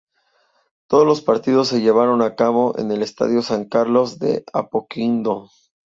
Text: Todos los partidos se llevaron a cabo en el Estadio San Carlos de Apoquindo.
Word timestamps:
Todos 0.87 1.05
los 1.05 1.21
partidos 1.21 1.67
se 1.67 1.79
llevaron 1.81 2.23
a 2.23 2.33
cabo 2.35 2.73
en 2.79 2.91
el 2.91 3.03
Estadio 3.03 3.43
San 3.43 3.65
Carlos 3.65 4.17
de 4.17 4.43
Apoquindo. 4.51 5.51